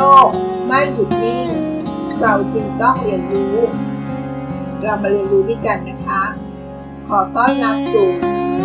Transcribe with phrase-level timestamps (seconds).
[0.00, 0.28] โลก
[0.66, 1.48] ไม่หยุดนิ่ง
[2.20, 3.56] เราจึงต้องเรียนรู้
[4.82, 6.22] เรามาเรียนรู้ด้วยกันนะคะ
[7.08, 8.08] ขอต้อนรับสู่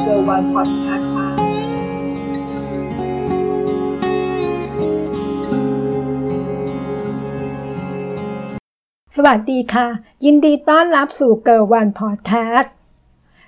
[0.00, 1.28] เซอร์วันพอดแคสต์ค่ะ
[9.16, 9.88] สวัสดีค่ะ
[10.24, 12.74] ยินดีต้อนรับสู่เกิร์วันพอดแคสต์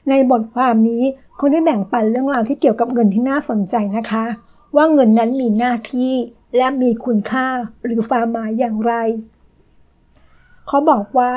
[0.08, 1.04] ในบทความนี้
[1.38, 4.24] คนได้แบ่งปันเรื่องราวที่เกี่ยวกับเงินที่น่าสนใจนะคะ
[4.76, 6.12] ว่าเงินนั้นมีหน้าที่
[6.56, 7.48] และมีคุณค่า
[7.84, 8.94] หรือความหมายอย่างไร
[10.66, 11.32] เขาบอกว่า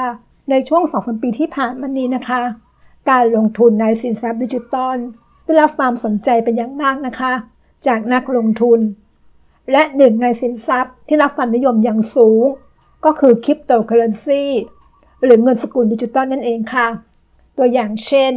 [0.49, 2.43] ในช่วงสองสามปีที่ผ่านมานี้นะคะ
[3.09, 4.97] การลงทุนในสินทรัพย์ดิจิตอล
[5.43, 7.33] ได้รับความสนใจเป็นอย่างมากนะคะ
[7.87, 8.79] จากนักลงทุน
[9.71, 12.43] และหนึ่งในสินทรัพย์ที่รับความนิยมอย่างสูง
[13.05, 14.45] ก็คือคริปโตเคอร์เรนซี
[15.23, 16.87] หรือเงินสกุลดิจิตอลนั่นเองค่ะ
[17.57, 18.33] ตัวอย่างเช่น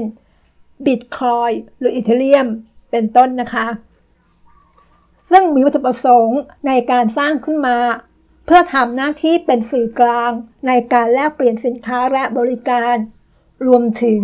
[0.86, 2.48] บิตคอยหรืออีเทเรียม
[2.90, 3.66] เป็นต้นนะคะ
[5.30, 7.78] ซึ่งมีวัตถุประสงค์ในการสร้างขึ้นมา
[8.46, 10.30] เพื่อทำหน้าที่เป็นสื่อกลาง
[10.66, 12.94] ในการแลกเปลี่ยนสินค้าและบริการ
[13.66, 14.20] รวมถึง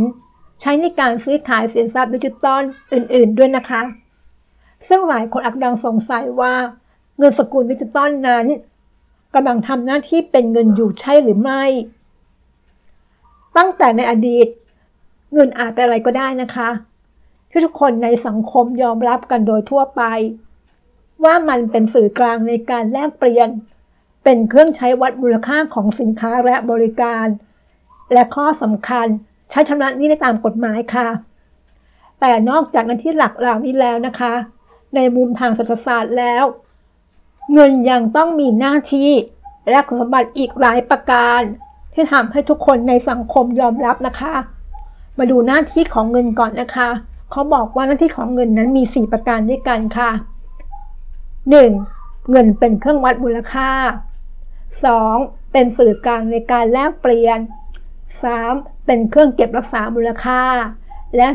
[0.61, 3.83] ใช้ในการซื้อขายสินทรัพย์ดิจิตอลอื่น ๆ ด้วยนะคะ
[4.89, 6.55] ซึ่งหลายคนอักดังสงสัยว่า
[7.19, 8.47] เงินสกุลดิจิตอลนั้น
[9.35, 11.65] กำลังทำหน้าที่เป็นเงินอยู่ใช่หรือไม่
[13.57, 14.47] ตั้งแต่ในอดีต
[15.35, 16.71] เงินอาจเป็นอะไรก็ได้นะคะ
[17.51, 20.03] ที่ทุกคนในสังคมยอมรับกันโดยทั่วไป
[21.25, 23.49] ว่ามันเป็นสื่อกลางในการแลกเปลี่ยน
[24.25, 27.27] เป็นเครื่องใช้วัดมูลค่าของสินค้าและบริการ
[28.13, 29.07] และข้อสำคัญ
[29.51, 31.09] ใช้ชำระหนี้ได้ตามกฎหมายค่ะ
[32.21, 34.35] แต่นอกจากนั้นที่หลักเหล่านี้แล้วนะคะ
[34.95, 36.45] ในมุมทางเศรษฐศาสตร์แล้ว
[37.53, 39.11] เงินยังต้องมีหน้าที่
[39.71, 41.41] และคุณสมบัติอีกหลายประการ
[41.93, 44.35] ที่ทำให้ทุกคนในสังคมยอมรับนะคะ
[45.19, 46.89] มาดูหน้าที่ของเงินก่อนนะคะ
[47.31, 50.11] เขาบอกว่าหน้าที่ของเงินนั้นมี 4 ประการด้วยกันค่ะ
[51.53, 52.31] 1.
[52.31, 53.71] เงินเป็นเครื่องวัดมูลค่า
[54.81, 55.53] 2.
[55.53, 57.39] เป็นสื่อกลางในการแลกเปลี่ยน
[58.13, 58.87] 3.
[58.87, 60.43] เป็นเครื่องเก็บรักษามูลค่า
[61.17, 61.29] และ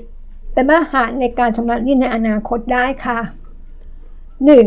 [0.00, 0.52] 4.
[0.52, 3.18] เป็นมาตรฐานในการชำระหนี้ในอนาคตได้ค่ะ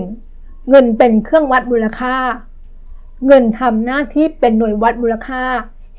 [0.01, 0.69] 1.
[0.69, 2.15] เงินเป็นเครื่องวัดมูลค่า
[3.27, 5.43] เงินทำหน้าที่เป็นหน่วยวัดมูลค่า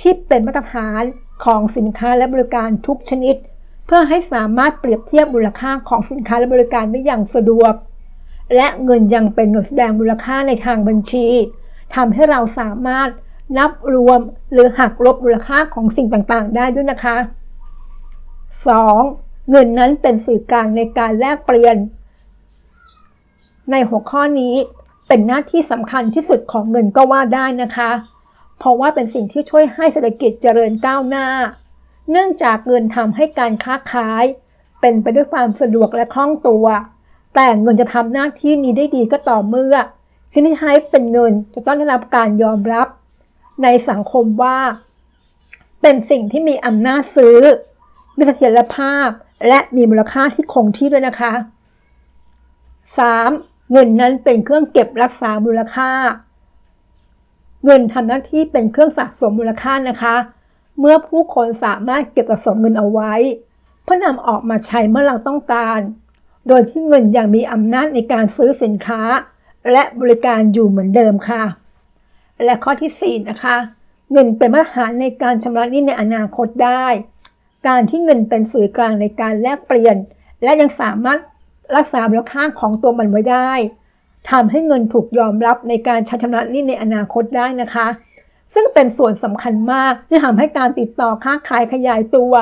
[0.01, 1.03] ที่เป็นมาตรฐาน
[1.45, 3.35] ของสินค้าและบริการทุกชนิด
[3.87, 7.75] เพื่อให้สามารถเปรียบเทียบมูลค่าของสินค้าและบริการได้อย่างสะดวก
[8.55, 11.27] และเงินยังเป็นหน่วยแสดงมูลค่าในทางบัญชี
[11.95, 13.09] ทำให้เราสามารถ
[13.59, 14.21] นับรวม
[14.53, 17.17] หรือหักลบมูลค่าของสิ่งต่างๆ ได้ด้วยนะคะ
[18.75, 19.51] 2.
[19.51, 21.77] เงินนั้นเป็นสื่อกลางในการแลกเปลี่ยน
[23.71, 24.55] ในหัวข้อนี้
[25.09, 27.91] เป็นหน้าที่สำคัญที่สุดของเงินก็ว่าได้นะคะ
[28.59, 31.27] เพราะว่าเป็นสิ่งที่ช่วยให้เศรษฐกิจเจริญก้าวหน้า
[32.11, 34.25] เนื่องจากเงินทำให้การค้าขาย
[34.81, 36.67] เป็นไปด้วยความสะดวกและคล่องตัว
[37.37, 39.75] แต่เงินจะทำหน้าที่นี้ได้ดีก็ต่อเมื่อ
[40.33, 42.89] สิ่งที่ใช้เป็นเงินจะต้องได้รับการยอมรับ
[43.63, 44.59] ในสังคมว่า
[45.83, 47.39] เป็นสิ่งที่มีอำนาจซื้อ
[48.17, 49.09] มีเสถียรภาพ
[49.49, 51.33] และมีมูลค่าที่คงที่ด้วยนะคะ
[52.93, 53.73] 3.
[53.73, 55.91] เงินนั้นเป็นเครื่องเก็บรักษามูลค่า
[57.65, 60.17] เงินทำหน้าที่เป็นเครื่องสะสมมูลค่านะคะ
[60.79, 63.15] เมื่อผู้คนสามารถเก็บสะสมเงินเอาไว้
[63.83, 65.81] เพื่อนำออกมาใช้เมื่อเราต้องการ
[66.49, 69.03] โดยที่เงินยังมีอำนาจในการซื้อสินค้า
[69.73, 71.43] และบริการอยู่เหมือนเดิมค่ะ
[72.45, 73.57] และข้อที่ 4 นะคะ
[74.13, 76.87] เงินเป็นมาตรฐานในการชำระหนี้ในอนาคตได้
[77.67, 79.97] การที่เงินเป็นสื่อกลางในการแลกเปลี่ยน
[80.43, 81.21] และยังสามารถ
[81.77, 83.53] รักษามูลค่าของตัวมันไว้ได้
[84.31, 87.87] ทำให้เงินถูกยอมรับในการใช้ชำระหนี้ในอนาคตได้นะคะ
[88.55, 92.33] ซึ่งเป็นส่วนสำคัญมากที่ทำให้การติดต่อค้าขายขยายตัว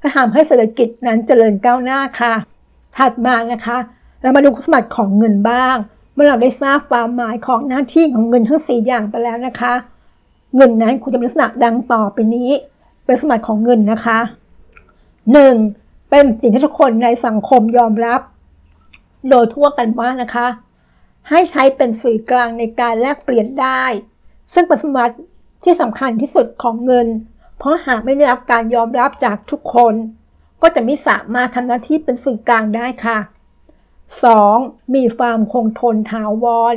[0.00, 2.34] และทำให้เศรษฐกิจนั้นเจริญก้าวหน้าค่ะ
[2.96, 3.78] ถัดมานะคะ
[4.20, 5.76] เรามาดูคุณสมบัติของเงินบ้าง
[6.14, 9.74] เมื่อเราได้ทราบความหมายของหน้าที่ของเงินทั้ง 4 อย่างไปแล้วนะคะ
[10.56, 12.50] เงินนั้นควรจะเป็นลักษณะดังต่อไปนี้
[13.04, 14.18] เป็นสมบัติของเงินนะคะ
[15.34, 16.10] 1.
[16.10, 18.20] เป็นสิ่งที่ทุกคนในสังคมยอมรับ
[19.28, 20.46] โดยทั่วกันว่านะคะ
[21.28, 23.82] ให้ใช้เป็นสื่อกลางในการแลกเปลี่ยนได้
[24.54, 25.14] ซึ่งเป็นสมบัติ
[25.64, 27.06] ที่สำคัญที่สุดของเงิน
[27.58, 29.94] เพราะหากไม่ได้รับการยอมรับจากทุกคน
[30.62, 33.18] ก็จะไม่สามารถทำหน้าที่เป็นสื่อกลางได้ค่ะ
[34.06, 34.94] 2.
[34.94, 36.76] มีความคงทนถาวร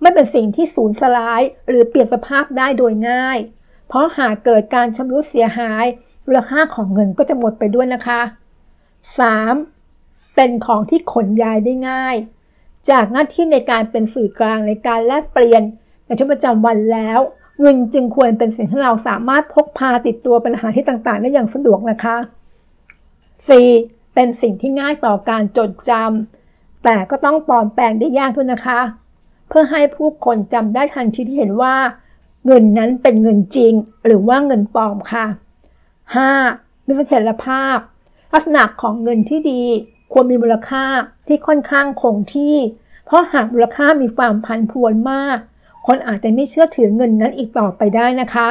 [0.00, 3.38] ไม่เป็นสิ่งที่สูญสลายหรือเปลี่ยนสภาพได้โดยง่าย
[3.88, 5.84] เพราะหากเกิดการชำรุดเสียหาย
[6.26, 8.20] มูลค่าของเงินก็จะหมดไปด้วยนะคะ
[9.28, 10.34] 3.
[10.34, 12.16] เป็นของที่ขนย้ายได้ง่าย
[12.90, 15.62] จากหน้าที่ในการเป็นสื่อกลางในการแลกเปลี่ยน
[16.06, 17.20] ในชีวิตประจำวันแล้ว
[17.60, 22.16] เงินจึงควรเป็นสิ่งที่เราสามารถพกพาติดตัวไปหาที่ต่างๆ ได้อย่างสะดวกนะคะ
[23.42, 24.14] 4.
[24.14, 28.80] เป็นสิ่งที่ง่ายต่อการจดจำแต่ก็ต้องปลอมแปลงได้ยากด้วยนะคะ
[29.48, 31.76] เพื่อให้ผู้คนจำได้ทันทีที่เห็นว่า
[32.46, 33.72] เงินนั้นเป็นเงินจริง
[34.04, 35.26] หรือว่าเงินปลอมค่ะ
[36.06, 36.86] 5.
[36.86, 37.76] มีเสถียรภาพ
[38.32, 39.62] ลักษณะของเงินที่ดี
[40.12, 40.84] ควรมีมูลค่า
[41.26, 42.56] ที่ค่อนข้างคงที่
[43.06, 45.38] เพราะหากมูลค่ามีความพันพวนมาก
[45.86, 48.48] คนอาจจะไม่เชื่อถือเงินนั้นอีกต่อไปได้นะคะ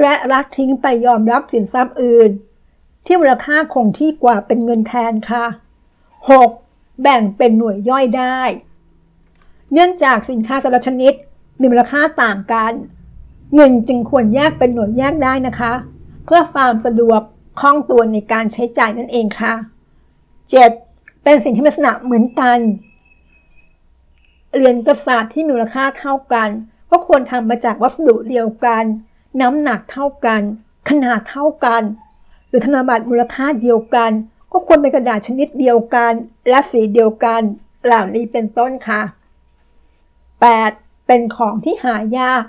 [0.00, 2.30] และรักทิ้งไปยอมรับสินทรัพย์อื่น
[3.04, 5.44] ที่มูลค่าคงที่กว่าเป็นเงินแทนค่ะ
[6.24, 7.02] 6.
[7.02, 8.40] แบ่งเป็นหน่วยย่อยได้
[9.72, 11.12] เนื่องจากสินค้าแต่ละชนิด
[11.60, 12.72] มีมูลค่าต่างกัน
[13.54, 15.72] เงินจึงควรแยกเป็นหน่วยแยกได้นะคะ
[16.24, 17.20] เพื่อความสะดวก
[17.60, 19.54] คล่องตัวในการใช้จ่ายนั่นเองค่ะ
[20.58, 21.22] 7.
[21.24, 22.58] เป็นสิ่งที่มีลักษณะเหมือนกัน
[24.54, 26.48] เหรียญกระสาบที่มีมูลค่าเท่ากัน
[26.90, 28.84] ก็ควรทำมาจากวัสดุเดียวกัน
[29.40, 30.40] น้ำหนักเท่ากัน
[30.88, 31.82] ขนาดเท่ากัน
[32.56, 34.10] รือธนบัตรมูลค่าเดียวกัน
[34.52, 36.12] ก็ควรเป็นกระดาษชนิดเดียวกัน
[36.48, 37.40] และสีเดียวกัน
[37.84, 39.02] เหล่านี้เป็นต้นค่ะ
[40.24, 41.06] 8.
[41.06, 42.44] เป็นของที่หายาก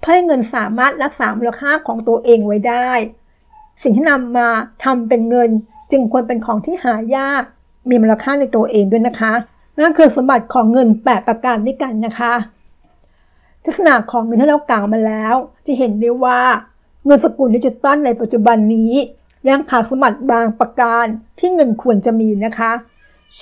[0.00, 2.90] เพื่อให้เงินสามารถรักษามูลค่าของตัวเองไว้ได้
[3.82, 4.48] สิ่งที่นำมา
[4.84, 5.50] ทำเป็นเงิน
[5.90, 7.42] จึงควรเป็นของที่หายาก
[7.88, 9.32] มีมูลค่าในตัวเองด้วยนะคะ
[9.78, 12.34] นั่นคือสมบัติของเงิน 8 ประการด้วยกันนะคะ
[13.64, 15.34] ลักษณะของเงินที่เรากล่าวมาแล้ว
[15.66, 16.40] จะเห็นได้ว่า
[17.06, 18.92] เงินสกุลดิจิตอลในปัจจุบันนี้
[19.48, 21.06] ยังขาดสมบัติบางประการ
[21.38, 22.72] ที่เงินควรจะมีนะคะ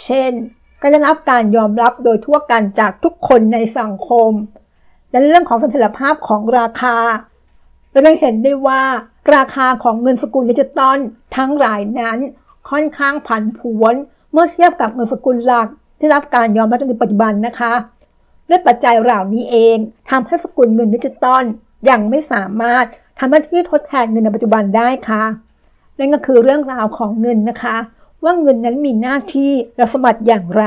[0.05, 0.33] เช่น
[0.81, 4.31] การได้รับการยอมรับโดยทั่วกันจากทุกคนในสังคม
[5.11, 6.97] และเรื่องของเสถียรภาพของราคา
[7.91, 8.83] เรายังเห็นได้ว่า
[9.35, 10.99] ราคาของเงินสกุลดิจิตอล
[11.37, 12.19] ทั้งหลายนั้น
[12.71, 13.95] ค่อนข้างผันผวน
[14.33, 15.69] เมื่อเทียบกับเงินสกุลหลัก
[15.99, 17.73] ที่รับการยอมรับในปัจจุบันนะคะ
[18.49, 19.77] ด้วยปัจจัยเหล่านี้เอง
[20.11, 21.45] ทำให้สกุลเงินดิจิตอล
[21.91, 22.85] ยังไม่สามารถ
[23.19, 25.25] ทำหน้าที่ทดแทนเงินในปัจจุบันได้ค่ะ
[25.99, 27.77] นั่นก็คือเรื่องราวของเงินนะคะ
[28.25, 30.65] ว่าเงินนั้นมีหน้าที่และสมบัติอย่างไร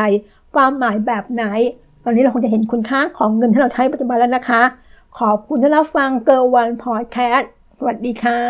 [0.55, 1.43] ความหมายแบบไหน
[2.03, 4.61] ตอนนี้เราคงจะเห็นคุณค่าของเงินที่เราใช้ปัจจุบันแล้วนะคะ
[5.19, 8.41] ขอบคุณที่รับฟังเกอร์วันพอดแคสต์สวัสดีค่ะ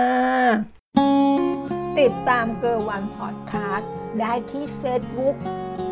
[2.00, 5.36] ติดตามเกอร์วันพอดแคสต์ได้ที่ Facebook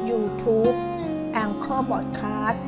[0.09, 0.75] YouTube
[1.33, 2.61] แองเกอร์บอดคาสต์